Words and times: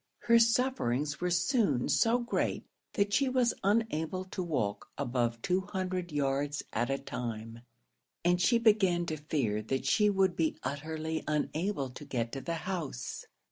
Her 0.21 0.39
sufferings 0.39 1.21
were 1.21 1.29
soon 1.29 1.87
so 1.87 2.17
great 2.17 2.65
that 2.93 3.13
she 3.13 3.29
was 3.29 3.53
unable 3.63 4.25
to 4.25 4.41
walk 4.41 4.89
above 4.97 5.39
two 5.43 5.61
hundred 5.61 6.11
yards 6.11 6.63
at 6.73 6.89
a 6.89 6.97
time, 6.97 7.59
and 8.25 8.41
she 8.41 8.57
began 8.57 9.05
to 9.05 9.17
fear 9.17 9.61
that 9.61 9.85
she 9.85 10.09
would 10.09 10.35
be 10.35 10.57
utterly 10.63 11.23
unable 11.27 11.91
to 11.91 12.03
get 12.03 12.31
to 12.31 12.41
the 12.41 12.55
house. 12.65 13.27